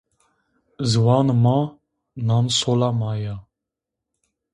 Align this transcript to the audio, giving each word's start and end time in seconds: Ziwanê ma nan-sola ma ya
Ziwanê 0.91 1.35
ma 1.43 1.57
nan-sola 2.25 2.89
ma 2.99 3.11
ya 3.23 3.35